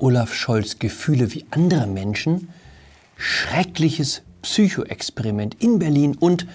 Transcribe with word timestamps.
Olaf 0.00 0.32
Scholz 0.32 0.78
Gefühle 0.78 1.34
wie 1.34 1.44
andere 1.50 1.86
Menschen, 1.86 2.48
schreckliches 3.18 4.22
Psychoexperiment 4.40 5.62
in 5.62 5.78
Berlin 5.78 6.16
und 6.18 6.46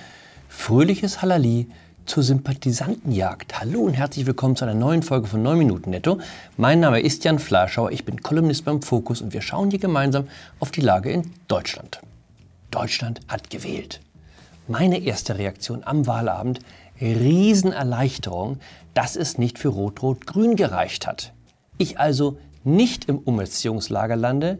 fröhliches 0.50 1.22
Halali 1.22 1.68
zur 2.08 2.24
Sympathisantenjagd. 2.24 3.60
Hallo 3.60 3.82
und 3.82 3.94
herzlich 3.94 4.26
willkommen 4.26 4.56
zu 4.56 4.66
einer 4.66 4.74
neuen 4.74 5.04
Folge 5.04 5.28
von 5.28 5.44
9 5.44 5.60
Minuten 5.60 5.92
Netto. 5.92 6.18
Mein 6.58 6.80
Name 6.80 7.02
ist 7.02 7.24
Jan 7.24 7.38
Fleischauer, 7.38 7.92
ich 7.92 8.04
bin 8.04 8.24
Kolumnist 8.24 8.66
beim 8.66 8.82
Fokus 8.82 9.22
und 9.22 9.32
wir 9.32 9.42
schauen 9.42 9.70
hier 9.70 9.80
gemeinsam 9.80 10.28
auf 10.60 10.72
die 10.72 10.82
Lage 10.82 11.12
in 11.12 11.32
Deutschland. 11.48 12.02
Deutschland 12.72 13.20
hat 13.28 13.52
gewählt. 13.52 14.02
Meine 14.68 14.98
erste 14.98 15.38
Reaktion 15.38 15.84
am 15.84 16.08
Wahlabend, 16.08 16.62
Riesenerleichterung, 17.00 18.58
dass 18.96 19.16
es 19.16 19.38
nicht 19.38 19.60
für 19.60 19.70
Rot-Rot-Grün 19.70 20.56
gereicht 20.56 21.06
hat. 21.06 21.32
Ich 21.78 22.00
also 22.00 22.40
nicht 22.66 23.06
im 23.06 23.20
Umerziehungslager 23.20 24.16
lande, 24.16 24.60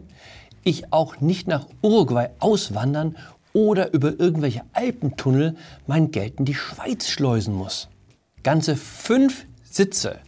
ich 0.64 0.92
auch 0.92 1.20
nicht 1.20 1.46
nach 1.46 1.66
Uruguay 1.82 2.28
auswandern 2.38 3.16
oder 3.52 3.92
über 3.94 4.18
irgendwelche 4.18 4.62
Alpentunnel 4.72 5.56
mein 5.86 6.10
Geld 6.10 6.38
in 6.38 6.44
die 6.44 6.54
Schweiz 6.54 7.08
schleusen 7.08 7.54
muss. 7.54 7.88
Ganze 8.42 8.76
fünf 8.76 9.46
Sitze 9.64 10.20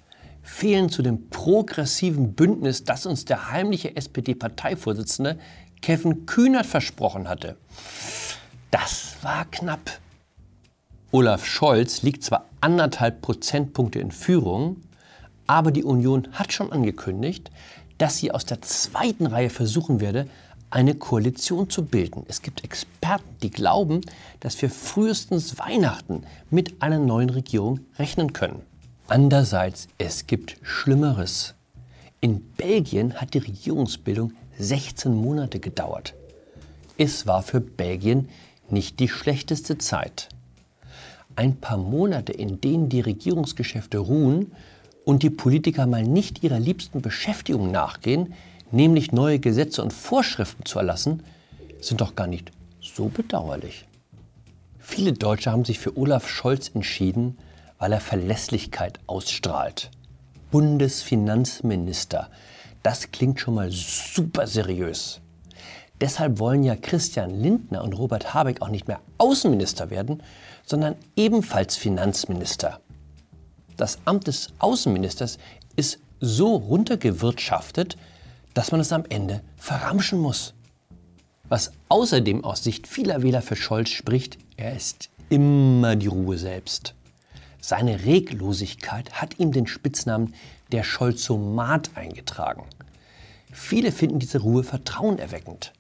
fehlen 0.43 0.89
zu 0.89 1.03
dem 1.03 1.29
progressiven 1.29 2.35
Bündnis, 2.35 2.85
das 2.85 3.07
uns 3.07 3.25
der 3.25 3.51
heimliche 3.51 3.95
SPD-Parteivorsitzende 3.97 5.39
Kevin 5.83 6.27
Kühnert 6.27 6.67
versprochen 6.67 7.29
hatte. 7.29 7.57
Das 8.71 9.17
war 9.23 9.45
knapp. 9.51 10.01
Olaf 11.11 11.47
Scholz 11.47 12.03
liegt 12.03 12.25
zwar 12.25 12.47
anderthalb 12.61 13.23
Prozentpunkte 13.23 13.99
in 13.99 14.11
Führung, 14.11 14.83
aber 15.49 15.73
die 15.73 15.83
Union 15.83 16.29
hat 16.33 16.53
schon 16.53 16.71
angekündigt, 16.71 17.51
dass 17.97 18.19
sie 18.19 18.31
aus 18.31 18.45
der 18.45 18.63
zweiten 18.63 19.27
Reihe 19.27 19.51
versuchen 19.51 20.01
werde, 20.01 20.29
eine 20.71 20.95
Koalition 20.95 21.71
zu 21.71 21.85
bilden. 21.85 22.25
Es 22.29 22.43
gibt 22.43 22.63
Experten, 22.63 23.29
die 23.43 23.51
glauben, 23.51 24.03
dass 24.41 24.61
wir 24.61 24.71
frühestens 24.71 25.59
Weihnachten 25.59 26.23
mit 26.51 26.83
einer 26.83 26.99
neuen 26.99 27.31
Regierung 27.31 27.81
rechnen 27.99 28.35
können. 28.35 28.61
Andererseits, 29.09 29.89
es 29.97 30.27
gibt 30.27 30.59
Schlimmeres. 30.63 31.55
In 32.21 32.43
Belgien 32.53 33.15
hat 33.15 33.33
die 33.33 33.39
Regierungsbildung 33.39 34.35
16 34.59 35.15
Monate 35.15 35.59
gedauert. 35.61 36.15
Es 36.99 37.27
war 37.27 37.43
für 37.43 37.61
Belgien 37.61 38.29
nicht 38.69 39.01
die 39.01 39.09
schlechteste 39.09 39.79
Zeit. 39.79 40.29
Ein 41.37 41.57
paar 41.57 41.79
Monate, 41.79 42.33
in 42.33 42.61
denen 42.61 42.91
die 42.91 43.01
Regierungsgeschäfte 43.01 43.99
ruhen 43.99 44.53
und 45.09 45.23
die 45.23 45.31
Politiker 45.31 45.87
mal 45.87 46.03
nicht 46.03 46.45
ihrer 46.45 46.61
liebsten 46.61 47.01
Beschäftigung 47.01 47.71
nachgehen, 47.71 48.35
nämlich 48.71 49.11
neue 49.11 49.39
Gesetze 49.39 49.83
und 49.83 49.91
Vorschriften 49.91 50.67
zu 50.67 50.79
erlassen, 50.79 51.23
sind 51.81 52.03
doch 52.03 52.15
gar 52.15 52.27
nicht 52.27 52.53
so 52.79 53.09
bedauerlich. 53.09 53.87
Viele 54.79 55.15
Deutsche 55.15 55.51
haben 55.51 55.65
sich 55.65 55.79
für 55.79 55.97
Olaf 55.97 56.29
Scholz 56.29 56.73
entschieden, 56.75 57.39
weil 57.79 57.95
er 57.95 58.01
Verlässlichkeit 58.01 59.01
ausstrahlt. 59.07 59.91
Bundesfinanzminister, 60.51 62.29
das 62.83 63.11
klingt 63.11 63.41
schon 63.41 63.55
mal 63.55 63.71
super 63.73 64.47
seriös. 64.47 65.23
Deshalb 66.03 66.39
wollen 66.39 66.65
ja 66.65 66.77
Christian 66.77 67.31
Lindner 67.31 67.83
und 67.83 67.95
Robert 67.95 68.35
Habeck 68.35 68.61
auch 68.61 68.69
nicht 68.69 68.89
mehr 68.89 69.01
Außenminister 69.17 69.89
werden, 69.89 70.23
sondern 70.67 70.97
ebenfalls 71.17 71.77
Finanzminister 71.77 72.83
das 73.79 73.99
Amt 74.05 74.27
des 74.27 74.53
Außenministers 74.59 75.39
ist 75.77 75.99
so 76.21 76.57
runtergewirtschaftet, 76.57 77.97
dass 78.53 78.73
man 78.73 78.81
es 78.81 78.93
am 78.93 79.05
Ende 79.09 79.41
verramschen 79.57 80.19
muss. 80.19 80.53
Was 81.49 81.73
außerdem 81.89 82.45
aus 82.45 82.63
Sicht 82.63 82.87
vieler 82.87 83.23
Wähler 83.23 83.41
für 83.41 83.57
Scholz 83.57 83.89
spricht, 83.89 84.37
er 84.57 84.77
ist 84.77 85.11
immer 85.31 85.97
die 85.97 86.09
Ruhe 86.09 86.37
selbst. 86.37 86.95
Seine 87.61 88.05
Reglosigkeit 88.05 89.13
hat 89.13 89.39
ihm 89.39 89.53
den 89.53 89.67
Spitznamen 89.67 90.35
der 90.73 90.83
Scholzomat 90.83 91.91
eingetragen. 91.95 92.65
Viele 93.53 93.93
finden 93.93 94.19
diese 94.19 94.41
Ruhe 94.41 94.65
vertrauenerweckend. 94.65 95.73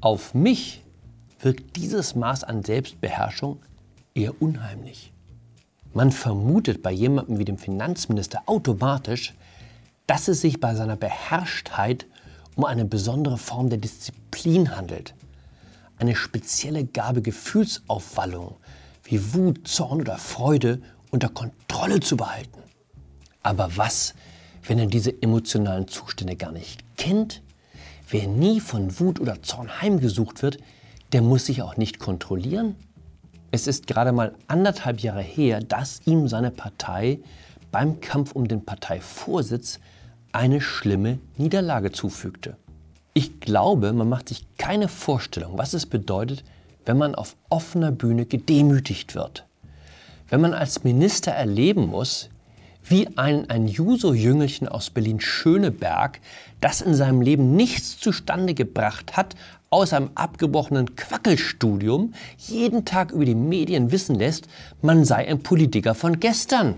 Auf 0.00 0.34
mich 0.34 0.82
wirkt 1.40 1.76
dieses 1.76 2.14
Maß 2.14 2.44
an 2.44 2.62
Selbstbeherrschung 2.62 3.60
eher 4.14 4.40
unheimlich. 4.40 5.13
Man 5.94 6.10
vermutet 6.10 6.82
bei 6.82 6.90
jemandem 6.90 7.38
wie 7.38 7.44
dem 7.44 7.56
Finanzminister 7.56 8.42
automatisch, 8.46 9.32
dass 10.08 10.26
es 10.26 10.40
sich 10.40 10.60
bei 10.60 10.74
seiner 10.74 10.96
Beherrschtheit 10.96 12.06
um 12.56 12.64
eine 12.64 12.84
besondere 12.84 13.38
Form 13.38 13.70
der 13.70 13.78
Disziplin 13.78 14.76
handelt. 14.76 15.14
Eine 15.96 16.16
spezielle 16.16 16.84
Gabe 16.84 17.22
Gefühlsaufwallung 17.22 18.56
wie 19.04 19.34
Wut, 19.34 19.68
Zorn 19.68 20.00
oder 20.00 20.18
Freude 20.18 20.82
unter 21.12 21.28
Kontrolle 21.28 22.00
zu 22.00 22.16
behalten. 22.16 22.58
Aber 23.44 23.76
was, 23.76 24.14
wenn 24.66 24.80
er 24.80 24.86
diese 24.86 25.22
emotionalen 25.22 25.86
Zustände 25.86 26.34
gar 26.34 26.50
nicht 26.50 26.82
kennt? 26.96 27.40
Wer 28.08 28.26
nie 28.26 28.58
von 28.58 28.98
Wut 28.98 29.20
oder 29.20 29.42
Zorn 29.42 29.80
heimgesucht 29.80 30.42
wird, 30.42 30.58
der 31.12 31.22
muss 31.22 31.46
sich 31.46 31.62
auch 31.62 31.76
nicht 31.76 32.00
kontrollieren? 32.00 32.74
Es 33.54 33.68
ist 33.68 33.86
gerade 33.86 34.10
mal 34.10 34.34
anderthalb 34.48 34.98
Jahre 34.98 35.22
her, 35.22 35.60
dass 35.60 36.00
ihm 36.06 36.26
seine 36.26 36.50
Partei 36.50 37.20
beim 37.70 38.00
Kampf 38.00 38.32
um 38.32 38.48
den 38.48 38.64
Parteivorsitz 38.64 39.78
eine 40.32 40.60
schlimme 40.60 41.20
Niederlage 41.36 41.92
zufügte. 41.92 42.56
Ich 43.12 43.38
glaube, 43.38 43.92
man 43.92 44.08
macht 44.08 44.30
sich 44.30 44.44
keine 44.58 44.88
Vorstellung, 44.88 45.56
was 45.56 45.72
es 45.72 45.86
bedeutet, 45.86 46.42
wenn 46.84 46.98
man 46.98 47.14
auf 47.14 47.36
offener 47.48 47.92
Bühne 47.92 48.26
gedemütigt 48.26 49.14
wird. 49.14 49.46
Wenn 50.28 50.40
man 50.40 50.52
als 50.52 50.82
Minister 50.82 51.30
erleben 51.30 51.86
muss, 51.86 52.30
wie 52.86 53.08
ein, 53.16 53.48
ein 53.48 53.66
Juso-Jüngelchen 53.66 54.68
aus 54.68 54.90
Berlin-Schöneberg, 54.90 56.20
das 56.60 56.80
in 56.80 56.94
seinem 56.94 57.20
Leben 57.20 57.56
nichts 57.56 57.98
zustande 57.98 58.54
gebracht 58.54 59.16
hat, 59.16 59.34
aus 59.70 59.92
einem 59.92 60.10
abgebrochenen 60.14 60.94
Quackelstudium, 60.94 62.14
jeden 62.38 62.84
Tag 62.84 63.10
über 63.10 63.24
die 63.24 63.34
Medien 63.34 63.90
wissen 63.90 64.14
lässt, 64.14 64.46
man 64.82 65.04
sei 65.04 65.26
ein 65.28 65.42
Politiker 65.42 65.94
von 65.94 66.20
gestern. 66.20 66.76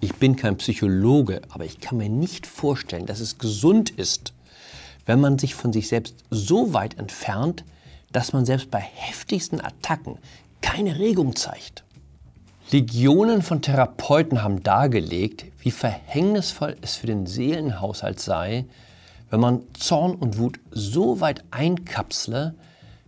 Ich 0.00 0.14
bin 0.16 0.36
kein 0.36 0.56
Psychologe, 0.56 1.40
aber 1.48 1.64
ich 1.64 1.80
kann 1.80 1.98
mir 1.98 2.08
nicht 2.08 2.46
vorstellen, 2.46 3.06
dass 3.06 3.20
es 3.20 3.38
gesund 3.38 3.90
ist, 3.90 4.34
wenn 5.06 5.20
man 5.20 5.38
sich 5.38 5.54
von 5.54 5.72
sich 5.72 5.88
selbst 5.88 6.16
so 6.30 6.72
weit 6.72 6.98
entfernt, 6.98 7.64
dass 8.12 8.32
man 8.32 8.44
selbst 8.44 8.70
bei 8.70 8.80
heftigsten 8.80 9.60
Attacken 9.60 10.18
keine 10.60 10.98
Regung 10.98 11.36
zeigt. 11.36 11.85
Legionen 12.72 13.42
von 13.42 13.62
Therapeuten 13.62 14.42
haben 14.42 14.64
dargelegt, 14.64 15.46
wie 15.60 15.70
verhängnisvoll 15.70 16.76
es 16.82 16.96
für 16.96 17.06
den 17.06 17.26
Seelenhaushalt 17.26 18.18
sei, 18.18 18.66
wenn 19.30 19.38
man 19.38 19.62
Zorn 19.78 20.16
und 20.16 20.38
Wut 20.38 20.58
so 20.72 21.20
weit 21.20 21.44
einkapsle, 21.52 22.56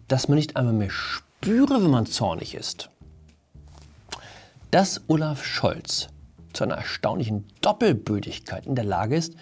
dass 0.06 0.28
man 0.28 0.36
nicht 0.36 0.56
einmal 0.56 0.74
mehr 0.74 0.90
spüre, 0.90 1.82
wenn 1.82 1.90
man 1.90 2.06
zornig 2.06 2.54
ist. 2.54 2.90
Dass 4.70 5.00
Olaf 5.08 5.44
Scholz 5.44 6.08
zu 6.52 6.62
einer 6.62 6.76
erstaunlichen 6.76 7.44
Doppelbödigkeit 7.60 8.64
in 8.64 8.76
der 8.76 8.84
Lage 8.84 9.16
ist, 9.16 9.34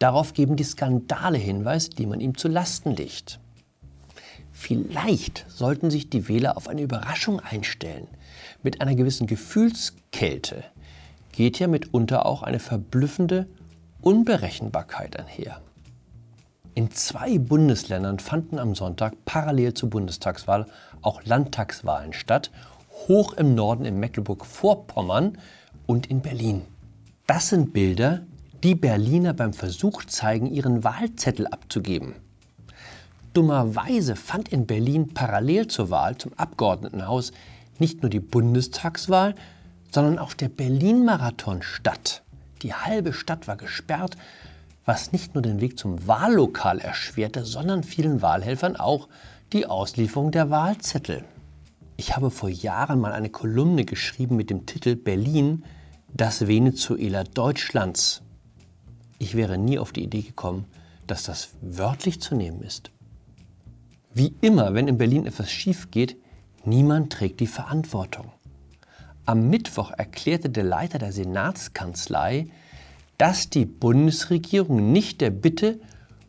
darauf 0.00 0.34
geben 0.34 0.56
die 0.56 0.64
Skandale 0.64 1.38
Hinweis, 1.38 1.90
die 1.90 2.06
man 2.06 2.20
ihm 2.20 2.36
zu 2.36 2.48
Lasten 2.48 2.96
legt. 2.96 3.38
Vielleicht 4.60 5.46
sollten 5.48 5.90
sich 5.90 6.10
die 6.10 6.28
Wähler 6.28 6.56
auf 6.56 6.68
eine 6.68 6.82
Überraschung 6.82 7.40
einstellen– 7.40 8.06
mit 8.62 8.80
einer 8.80 8.94
gewissen 8.94 9.26
Gefühlskälte 9.26 10.64
geht 11.32 11.58
ja 11.58 11.66
mitunter 11.66 12.26
auch 12.26 12.42
eine 12.42 12.58
verblüffende 12.58 13.46
Unberechenbarkeit 14.02 15.18
einher. 15.18 15.62
In 16.74 16.90
zwei 16.90 17.38
Bundesländern 17.38 18.18
fanden 18.18 18.58
am 18.58 18.74
Sonntag 18.74 19.14
parallel 19.24 19.74
zur 19.74 19.90
Bundestagswahl 19.90 20.66
auch 21.02 21.24
Landtagswahlen 21.24 22.12
statt, 22.12 22.50
hoch 23.08 23.32
im 23.32 23.54
Norden 23.54 23.84
in 23.84 23.98
Mecklenburg-Vorpommern 23.98 25.38
und 25.86 26.06
in 26.06 26.20
Berlin. 26.20 26.62
Das 27.26 27.48
sind 27.48 27.72
Bilder, 27.72 28.22
die 28.62 28.74
Berliner 28.74 29.32
beim 29.32 29.52
Versuch 29.52 30.04
zeigen, 30.04 30.46
ihren 30.46 30.84
Wahlzettel 30.84 31.46
abzugeben. 31.46 32.14
Dummerweise 33.32 34.16
fand 34.16 34.48
in 34.48 34.66
Berlin 34.66 35.14
parallel 35.14 35.68
zur 35.68 35.90
Wahl 35.90 36.16
zum 36.18 36.32
Abgeordnetenhaus 36.34 37.32
nicht 37.78 38.02
nur 38.02 38.10
die 38.10 38.20
Bundestagswahl, 38.20 39.34
sondern 39.92 40.18
auch 40.18 40.34
der 40.34 40.48
Berlin-Marathon 40.48 41.62
statt. 41.62 42.22
Die 42.62 42.74
halbe 42.74 43.12
Stadt 43.12 43.48
war 43.48 43.56
gesperrt, 43.56 44.16
was 44.84 45.12
nicht 45.12 45.34
nur 45.34 45.42
den 45.42 45.60
Weg 45.60 45.78
zum 45.78 46.06
Wahllokal 46.06 46.80
erschwerte, 46.80 47.44
sondern 47.44 47.84
vielen 47.84 48.22
Wahlhelfern 48.22 48.76
auch 48.76 49.08
die 49.52 49.66
Auslieferung 49.66 50.32
der 50.32 50.50
Wahlzettel. 50.50 51.24
Ich 51.96 52.16
habe 52.16 52.30
vor 52.30 52.48
Jahren 52.48 53.00
mal 53.00 53.12
eine 53.12 53.30
Kolumne 53.30 53.84
geschrieben 53.84 54.36
mit 54.36 54.50
dem 54.50 54.66
Titel 54.66 54.96
Berlin, 54.96 55.64
das 56.12 56.48
Venezuela 56.48 57.24
Deutschlands. 57.24 58.22
Ich 59.18 59.36
wäre 59.36 59.58
nie 59.58 59.78
auf 59.78 59.92
die 59.92 60.02
Idee 60.02 60.22
gekommen, 60.22 60.64
dass 61.06 61.24
das 61.24 61.50
wörtlich 61.60 62.20
zu 62.20 62.34
nehmen 62.34 62.62
ist. 62.62 62.90
Wie 64.12 64.34
immer, 64.40 64.74
wenn 64.74 64.88
in 64.88 64.98
Berlin 64.98 65.24
etwas 65.24 65.52
schief 65.52 65.92
geht, 65.92 66.16
niemand 66.64 67.12
trägt 67.12 67.38
die 67.38 67.46
Verantwortung. 67.46 68.32
Am 69.24 69.48
Mittwoch 69.48 69.92
erklärte 69.92 70.50
der 70.50 70.64
Leiter 70.64 70.98
der 70.98 71.12
Senatskanzlei, 71.12 72.48
dass 73.18 73.50
die 73.50 73.66
Bundesregierung 73.66 74.90
nicht 74.90 75.20
der 75.20 75.30
Bitte 75.30 75.78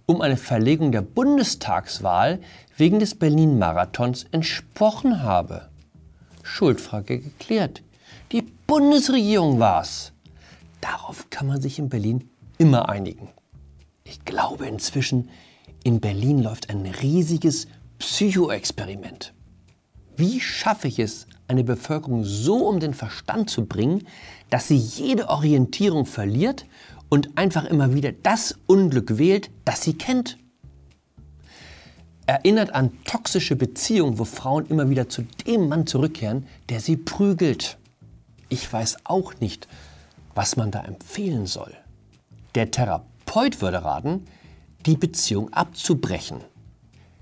um 0.05 0.21
eine 0.21 0.37
Verlegung 0.37 0.91
der 0.91 1.01
Bundestagswahl 1.01 2.39
wegen 2.77 2.99
des 2.99 3.15
Berlin-Marathons 3.15 4.25
entsprochen 4.31 5.23
habe. 5.23 5.69
Schuldfrage 6.43 7.19
geklärt. 7.19 7.81
Die 8.31 8.43
Bundesregierung 8.67 9.59
war's. 9.59 10.11
Darauf 10.81 11.31
kann 11.31 11.47
man 11.47 11.61
sich 11.61 11.79
in 11.79 11.89
Berlin 11.89 12.29
immer 12.59 12.89
einigen. 12.89 13.29
Ich 14.03 14.23
glaube 14.23 14.67
inzwischen, 14.67 15.29
in 15.83 15.99
Berlin 15.99 16.41
läuft 16.43 16.69
ein 16.69 16.85
riesiges 16.85 17.67
Psychoexperiment. 17.99 19.33
Wie 20.15 20.39
schaffe 20.39 20.87
ich 20.87 20.99
es, 20.99 21.27
eine 21.47 21.63
Bevölkerung 21.63 22.23
so 22.23 22.67
um 22.67 22.79
den 22.79 22.93
Verstand 22.93 23.49
zu 23.49 23.65
bringen, 23.65 24.07
dass 24.49 24.67
sie 24.67 24.77
jede 24.77 25.29
Orientierung 25.29 26.05
verliert 26.05 26.65
und 27.09 27.37
einfach 27.37 27.65
immer 27.65 27.93
wieder 27.93 28.11
das 28.11 28.55
Unglück 28.67 29.17
wählt, 29.17 29.49
das 29.65 29.81
sie 29.81 29.93
kennt? 29.93 30.37
Erinnert 32.27 32.73
an 32.73 32.91
toxische 33.03 33.55
Beziehungen, 33.55 34.19
wo 34.19 34.23
Frauen 34.23 34.67
immer 34.67 34.89
wieder 34.89 35.09
zu 35.09 35.23
dem 35.45 35.67
Mann 35.67 35.87
zurückkehren, 35.87 36.45
der 36.69 36.79
sie 36.79 36.95
prügelt. 36.95 37.77
Ich 38.47 38.71
weiß 38.71 38.97
auch 39.05 39.33
nicht, 39.39 39.67
was 40.35 40.55
man 40.55 40.71
da 40.71 40.83
empfehlen 40.83 41.45
soll. 41.45 41.73
Der 42.55 42.71
Therapeut 42.71 43.61
würde 43.61 43.83
raten, 43.83 44.25
die 44.85 44.97
Beziehung 44.97 45.53
abzubrechen. 45.53 46.41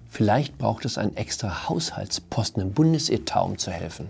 Vielleicht 0.09 0.57
braucht 0.57 0.85
es 0.85 0.97
einen 0.97 1.15
extra 1.15 1.69
Haushaltsposten 1.69 2.61
im 2.61 2.73
Bundesetat, 2.73 3.45
um 3.45 3.57
zu 3.57 3.71
helfen. 3.71 4.09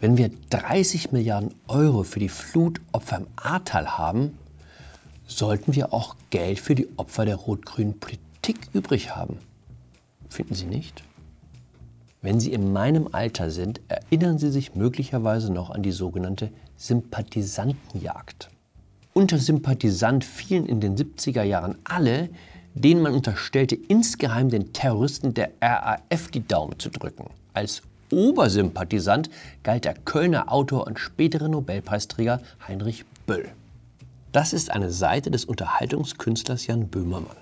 Wenn 0.00 0.16
wir 0.16 0.30
30 0.50 1.12
Milliarden 1.12 1.54
Euro 1.68 2.02
für 2.02 2.18
die 2.18 2.28
Flutopfer 2.28 3.18
im 3.18 3.26
Ahrtal 3.36 3.96
haben, 3.96 4.36
sollten 5.26 5.74
wir 5.74 5.92
auch 5.92 6.16
Geld 6.30 6.58
für 6.58 6.74
die 6.74 6.88
Opfer 6.96 7.24
der 7.24 7.36
rot-grünen 7.36 8.00
Politik 8.00 8.68
übrig 8.72 9.14
haben. 9.14 9.38
Finden 10.28 10.54
Sie 10.54 10.66
nicht? 10.66 11.04
Wenn 12.20 12.40
Sie 12.40 12.52
in 12.52 12.72
meinem 12.72 13.08
Alter 13.12 13.50
sind, 13.50 13.80
erinnern 13.88 14.38
Sie 14.38 14.50
sich 14.50 14.74
möglicherweise 14.74 15.52
noch 15.52 15.70
an 15.70 15.82
die 15.82 15.92
sogenannte 15.92 16.50
Sympathisantenjagd. 16.76 18.51
Unter 19.14 19.38
Sympathisant 19.38 20.24
fielen 20.24 20.64
in 20.64 20.80
den 20.80 20.96
70er 20.96 21.42
Jahren 21.42 21.76
alle, 21.84 22.30
denen 22.74 23.02
man 23.02 23.12
unterstellte, 23.12 23.74
insgeheim 23.74 24.48
den 24.48 24.72
Terroristen 24.72 25.34
der 25.34 25.50
RAF 25.60 26.30
die 26.32 26.46
Daumen 26.46 26.78
zu 26.78 26.88
drücken. 26.88 27.26
Als 27.52 27.82
Obersympathisant 28.10 29.28
galt 29.62 29.84
der 29.84 29.94
Kölner 29.94 30.50
Autor 30.50 30.86
und 30.86 30.98
spätere 30.98 31.48
Nobelpreisträger 31.48 32.40
Heinrich 32.66 33.04
Böll. 33.26 33.50
Das 34.32 34.54
ist 34.54 34.70
eine 34.70 34.90
Seite 34.90 35.30
des 35.30 35.44
Unterhaltungskünstlers 35.44 36.66
Jan 36.66 36.88
Böhmermann. 36.88 37.36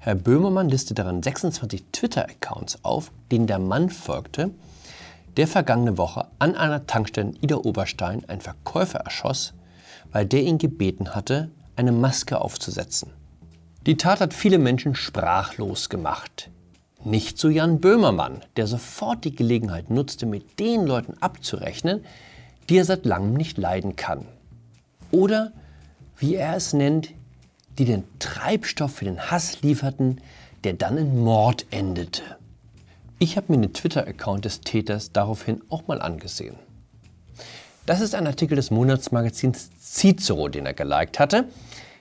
Herr 0.00 0.16
Böhmermann 0.16 0.68
listet 0.68 0.98
darin 0.98 1.22
26 1.22 1.84
Twitter-Accounts 1.92 2.84
auf, 2.84 3.12
denen 3.30 3.46
der 3.46 3.60
Mann 3.60 3.90
folgte, 3.90 4.50
der 5.36 5.46
vergangene 5.46 5.96
Woche 5.96 6.26
an 6.40 6.56
einer 6.56 6.88
Tankstelle 6.88 7.28
in 7.28 7.36
Ida 7.40 7.56
Oberstein 7.56 8.24
einen 8.28 8.40
Verkäufer 8.40 8.98
erschoss, 9.00 9.52
weil 10.12 10.26
der 10.26 10.42
ihn 10.42 10.58
gebeten 10.58 11.14
hatte, 11.14 11.50
eine 11.76 11.92
Maske 11.92 12.40
aufzusetzen. 12.40 13.12
Die 13.86 13.96
Tat 13.96 14.20
hat 14.20 14.34
viele 14.34 14.58
Menschen 14.58 14.94
sprachlos 14.94 15.88
gemacht. 15.88 16.50
Nicht 17.02 17.38
so 17.38 17.48
Jan 17.48 17.80
Böhmermann, 17.80 18.42
der 18.56 18.66
sofort 18.66 19.24
die 19.24 19.34
Gelegenheit 19.34 19.88
nutzte, 19.88 20.26
mit 20.26 20.60
den 20.60 20.86
Leuten 20.86 21.14
abzurechnen, 21.20 22.04
die 22.68 22.76
er 22.76 22.84
seit 22.84 23.06
langem 23.06 23.32
nicht 23.32 23.56
leiden 23.56 23.96
kann. 23.96 24.26
Oder, 25.10 25.52
wie 26.18 26.34
er 26.34 26.56
es 26.56 26.74
nennt, 26.74 27.12
die 27.78 27.86
den 27.86 28.04
Treibstoff 28.18 28.96
für 28.96 29.06
den 29.06 29.30
Hass 29.30 29.62
lieferten, 29.62 30.20
der 30.64 30.74
dann 30.74 30.98
in 30.98 31.18
Mord 31.18 31.64
endete. 31.70 32.22
Ich 33.18 33.36
habe 33.38 33.52
mir 33.52 33.60
den 33.60 33.72
Twitter-Account 33.72 34.44
des 34.44 34.60
Täters 34.60 35.12
daraufhin 35.12 35.62
auch 35.70 35.86
mal 35.86 36.02
angesehen. 36.02 36.56
Das 37.86 38.00
ist 38.00 38.14
ein 38.14 38.26
Artikel 38.26 38.56
des 38.56 38.70
Monatsmagazins 38.70 39.70
Cicero, 39.92 40.46
den 40.46 40.66
er 40.66 40.74
geliked 40.74 41.18
hatte. 41.18 41.48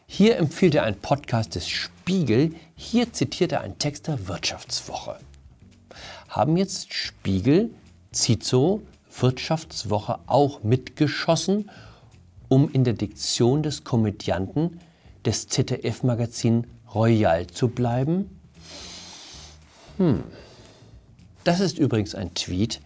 Hier 0.06 0.38
empfiehlt 0.38 0.76
er 0.76 0.84
einen 0.84 1.00
Podcast 1.00 1.56
des 1.56 1.68
Spiegel. 1.68 2.54
Hier 2.76 3.12
zitiert 3.12 3.52
er 3.52 3.62
einen 3.62 3.80
Text 3.80 4.08
der 4.08 4.28
Wirtschaftswoche. 4.28 5.18
Haben 6.28 6.56
jetzt 6.56 6.94
Spiegel, 6.94 7.72
Cicero, 8.14 8.84
Wirtschaftswoche 9.20 10.20
auch 10.28 10.62
mitgeschossen, 10.62 11.72
um 12.48 12.72
in 12.72 12.84
der 12.84 12.94
Diktion 12.94 13.64
des 13.64 13.84
Komödianten 13.84 14.80
des 15.26 15.48
ZDF-Magazin 15.48 16.68
Royal 16.94 17.48
zu 17.48 17.70
bleiben? 17.70 18.40
Hm. 19.98 20.24
Das 21.44 21.60
ist 21.60 21.80
übrigens 21.80 22.14
ein 22.14 22.36
Tweet, 22.36 22.82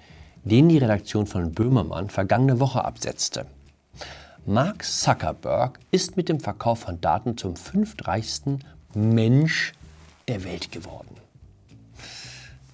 den 0.46 0.70
die 0.70 0.78
Redaktion 0.78 1.28
von 1.28 1.52
Böhmermann 1.52 2.10
vergangene 2.10 2.62
Woche 2.62 2.86
absetzte. 2.86 3.46
Mark 4.46 4.84
Zuckerberg 4.84 5.80
ist 5.92 6.18
mit 6.18 6.28
dem 6.28 6.40
Verkauf 6.40 6.80
von 6.80 7.00
Daten 7.00 7.38
zum 7.38 7.56
fünftreichsten 7.56 8.60
Mensch 8.94 9.74
der 10.28 10.44
Welt 10.44 10.72
geworden. 10.72 11.16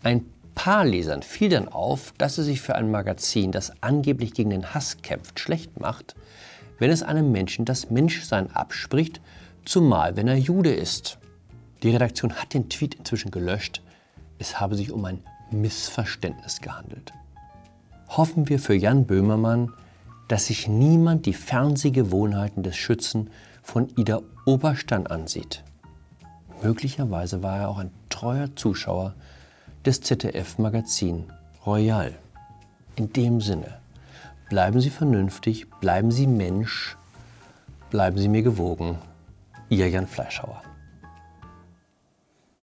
Ein 0.03 0.25
paar 0.55 0.83
Lesern 0.83 1.21
fiel 1.21 1.49
dann 1.49 1.67
auf, 1.67 2.13
dass 2.17 2.37
es 2.37 2.47
sich 2.47 2.61
für 2.61 2.75
ein 2.75 2.89
Magazin, 2.89 3.51
das 3.51 3.71
angeblich 3.81 4.33
gegen 4.33 4.49
den 4.49 4.73
Hass 4.73 4.97
kämpft, 5.03 5.39
schlecht 5.39 5.79
macht, 5.79 6.15
wenn 6.79 6.89
es 6.89 7.03
einem 7.03 7.31
Menschen 7.31 7.65
das 7.65 7.89
Menschsein 7.89 8.51
abspricht, 8.51 9.21
zumal 9.63 10.15
wenn 10.15 10.27
er 10.27 10.37
Jude 10.37 10.73
ist. 10.73 11.19
Die 11.83 11.91
Redaktion 11.91 12.33
hat 12.33 12.53
den 12.53 12.69
Tweet 12.69 12.95
inzwischen 12.95 13.31
gelöscht. 13.31 13.81
Es 14.39 14.59
habe 14.59 14.75
sich 14.75 14.91
um 14.91 15.05
ein 15.05 15.23
Missverständnis 15.51 16.61
gehandelt 16.61 17.13
hoffen 18.09 18.49
wir 18.49 18.59
für 18.59 18.73
Jan 18.73 19.05
Böhmermann, 19.05 19.71
dass 20.29 20.45
sich 20.45 20.67
niemand 20.67 21.25
die 21.25 21.33
Fernsehgewohnheiten 21.33 22.63
des 22.63 22.77
Schützen 22.77 23.29
von 23.61 23.89
Ida 23.97 24.21
Oberstein 24.45 25.07
ansieht. 25.07 25.63
Möglicherweise 26.61 27.43
war 27.43 27.57
er 27.59 27.69
auch 27.69 27.79
ein 27.79 27.91
treuer 28.09 28.55
Zuschauer 28.55 29.15
des 29.85 30.01
ZDF-Magazin 30.01 31.25
Royal. 31.65 32.13
In 32.95 33.11
dem 33.11 33.41
Sinne, 33.41 33.79
bleiben 34.49 34.79
Sie 34.81 34.89
vernünftig, 34.89 35.69
bleiben 35.81 36.11
Sie 36.11 36.27
Mensch, 36.27 36.95
bleiben 37.89 38.17
Sie 38.17 38.29
mir 38.29 38.43
gewogen. 38.43 38.99
Ihr 39.69 39.89
Jan 39.89 40.07
Fleischhauer. 40.07 40.61